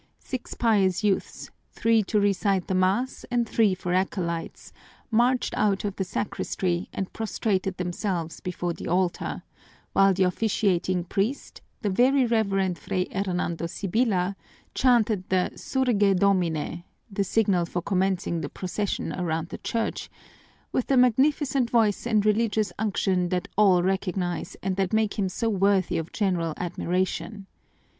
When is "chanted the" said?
14.73-15.51